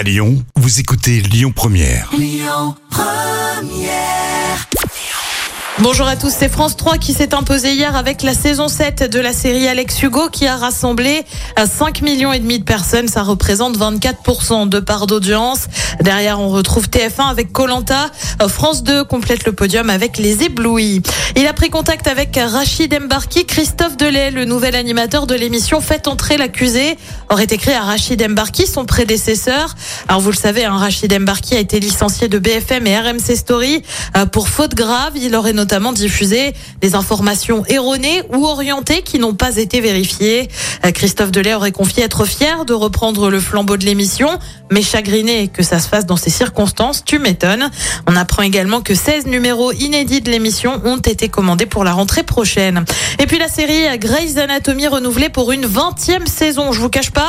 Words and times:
À 0.00 0.02
Lyon, 0.02 0.42
vous 0.56 0.80
écoutez 0.80 1.20
Lyon 1.20 1.52
Première. 1.54 2.10
Bonjour 5.82 6.06
à 6.06 6.16
tous, 6.16 6.30
c'est 6.30 6.50
France 6.50 6.76
3 6.76 6.98
qui 6.98 7.14
s'est 7.14 7.34
imposé 7.34 7.72
hier 7.72 7.96
avec 7.96 8.22
la 8.22 8.34
saison 8.34 8.68
7 8.68 9.10
de 9.10 9.18
la 9.18 9.32
série 9.32 9.66
Alex 9.66 10.02
Hugo 10.02 10.28
qui 10.28 10.46
a 10.46 10.56
rassemblé 10.56 11.24
à 11.56 11.66
5 11.66 12.02
millions 12.02 12.34
et 12.34 12.38
demi 12.38 12.58
de 12.58 12.64
personnes. 12.64 13.08
Ça 13.08 13.22
représente 13.22 13.78
24% 13.78 14.68
de 14.68 14.78
part 14.78 15.06
d'audience. 15.06 15.68
Derrière, 16.02 16.38
on 16.38 16.48
retrouve 16.48 16.88
TF1 16.88 17.30
avec 17.30 17.50
Colanta. 17.52 18.10
France 18.48 18.82
2 18.82 19.04
complète 19.04 19.46
le 19.46 19.52
podium 19.52 19.88
avec 19.88 20.18
Les 20.18 20.44
Éblouis. 20.44 21.02
Il 21.36 21.46
a 21.46 21.54
pris 21.54 21.70
contact 21.70 22.08
avec 22.08 22.36
Rachid 22.36 22.92
Embarki. 22.92 23.46
Christophe 23.46 23.96
Delay, 23.96 24.30
le 24.30 24.44
nouvel 24.44 24.76
animateur 24.76 25.26
de 25.26 25.34
l'émission 25.34 25.80
Faites 25.80 26.08
entrer 26.08 26.36
l'accusé, 26.36 26.98
aurait 27.30 27.46
écrit 27.50 27.72
à 27.72 27.82
Rachid 27.82 28.20
Embarki, 28.22 28.66
son 28.66 28.84
prédécesseur. 28.84 29.76
Alors 30.08 30.20
vous 30.20 30.30
le 30.30 30.36
savez, 30.36 30.64
hein, 30.64 30.76
Rachid 30.76 31.12
Embarki 31.12 31.54
a 31.54 31.60
été 31.60 31.78
licencié 31.78 32.28
de 32.28 32.38
BFM 32.38 32.86
et 32.86 32.98
RMC 32.98 33.36
Story 33.36 33.82
euh, 34.16 34.26
pour 34.26 34.48
faute 34.48 34.74
grave. 34.74 35.12
Il 35.14 35.36
aurait 35.36 35.52
notamment 35.52 35.92
diffusé 35.92 36.52
des 36.80 36.94
informations 36.96 37.64
erronées 37.66 38.22
ou 38.34 38.46
orientées 38.46 39.02
qui 39.02 39.18
n'ont 39.20 39.34
pas 39.34 39.56
été 39.56 39.80
vérifiées. 39.80 40.48
Euh, 40.84 40.90
Christophe 40.90 41.30
Delay 41.30 41.54
aurait 41.54 41.72
confié 41.72 42.02
être 42.02 42.24
fier 42.24 42.64
de 42.64 42.74
reprendre 42.74 43.30
le 43.30 43.38
flambeau 43.38 43.76
de 43.76 43.84
l'émission, 43.84 44.28
mais 44.72 44.82
chagriné 44.82 45.48
que 45.48 45.62
ça 45.62 45.78
se 45.78 45.88
fasse 45.88 46.06
dans 46.06 46.16
ces 46.16 46.30
circonstances, 46.30 47.04
tu 47.04 47.20
m'étonnes. 47.20 47.70
On 48.08 48.16
apprend 48.16 48.42
également 48.42 48.80
que 48.80 48.94
16 48.94 49.26
numéros 49.26 49.72
inédits 49.72 50.20
de 50.20 50.30
l'émission 50.30 50.80
ont 50.84 50.98
été 50.98 51.28
commandés 51.28 51.66
pour 51.66 51.84
la 51.84 51.92
rentrée 51.92 52.24
prochaine. 52.24 52.84
Et 53.20 53.26
puis 53.26 53.38
la 53.38 53.48
série 53.48 53.98
Grey's 53.98 54.36
Anatomy 54.36 54.88
renouvelée 54.88 55.28
pour 55.28 55.52
une 55.52 55.66
20e 55.66 56.26
saison. 56.26 56.72
Je 56.72 56.80
vous 56.80 56.88
cache 56.88 57.12
pas, 57.12 57.19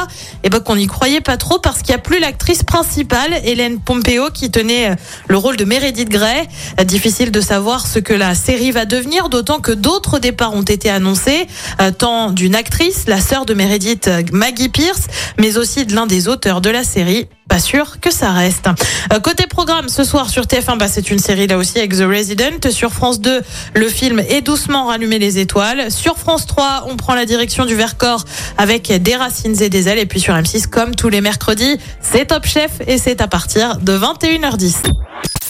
et 0.43 0.49
ben 0.49 0.59
qu'on 0.59 0.75
n'y 0.75 0.87
croyait 0.87 1.21
pas 1.21 1.37
trop 1.37 1.59
parce 1.59 1.81
qu'il 1.81 1.93
n'y 1.93 1.99
a 1.99 2.03
plus 2.03 2.19
l'actrice 2.19 2.63
principale, 2.63 3.33
Hélène 3.43 3.79
Pompeo, 3.79 4.29
qui 4.31 4.51
tenait 4.51 4.95
le 5.27 5.37
rôle 5.37 5.57
de 5.57 5.65
Meredith 5.65 6.09
Grey. 6.09 6.47
Difficile 6.85 7.31
de 7.31 7.41
savoir 7.41 7.85
ce 7.85 7.99
que 7.99 8.13
la 8.13 8.35
série 8.35 8.71
va 8.71 8.85
devenir, 8.85 9.29
d'autant 9.29 9.59
que 9.59 9.71
d'autres 9.71 10.19
départs 10.19 10.53
ont 10.53 10.61
été 10.61 10.89
annoncés, 10.89 11.47
euh, 11.81 11.91
tant 11.91 12.31
d'une 12.31 12.55
actrice, 12.55 13.05
la 13.07 13.19
sœur 13.19 13.45
de 13.45 13.53
Meredith 13.53 14.09
Maggie 14.31 14.69
Pierce, 14.69 15.07
mais 15.37 15.57
aussi 15.57 15.85
de 15.85 15.95
l'un 15.95 16.07
des 16.07 16.27
auteurs 16.27 16.61
de 16.61 16.69
la 16.69 16.83
série. 16.83 17.27
Pas 17.51 17.59
sûr 17.59 17.99
que 17.99 18.11
ça 18.11 18.31
reste. 18.31 18.69
Euh, 19.11 19.19
côté 19.19 19.45
programme, 19.45 19.89
ce 19.89 20.05
soir 20.05 20.29
sur 20.29 20.43
TF1, 20.43 20.77
bah, 20.77 20.87
c'est 20.87 21.11
une 21.11 21.19
série 21.19 21.47
là 21.47 21.57
aussi 21.57 21.79
avec 21.79 21.91
The 21.91 22.03
Resident. 22.03 22.71
Sur 22.71 22.93
France 22.93 23.19
2, 23.19 23.41
le 23.75 23.89
film 23.89 24.19
est 24.19 24.39
doucement 24.39 24.85
rallumer 24.85 25.19
les 25.19 25.37
étoiles. 25.37 25.91
Sur 25.91 26.17
France 26.17 26.45
3, 26.45 26.85
on 26.87 26.95
prend 26.95 27.13
la 27.13 27.25
direction 27.25 27.65
du 27.65 27.75
Vercors 27.75 28.23
avec 28.57 28.89
des 29.03 29.15
racines 29.17 29.61
et 29.61 29.67
des 29.67 29.89
ailes. 29.89 29.99
Et 29.99 30.05
puis 30.05 30.21
sur 30.21 30.33
M6, 30.33 30.67
comme 30.67 30.95
tous 30.95 31.09
les 31.09 31.19
mercredis, 31.19 31.77
c'est 31.99 32.27
Top 32.27 32.45
Chef 32.45 32.71
et 32.87 32.97
c'est 32.97 33.19
à 33.19 33.27
partir 33.27 33.79
de 33.79 33.97
21h10. 33.97 34.83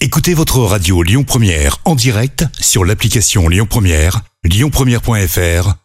Écoutez 0.02 0.34
votre 0.34 0.58
radio 0.58 1.04
Lyon 1.04 1.24
Première 1.24 1.78
en 1.86 1.94
direct 1.94 2.46
sur 2.60 2.84
l'application 2.84 3.48
Lyon 3.48 3.68
Première, 3.70 4.22
lyonpremière.fr 4.44 5.76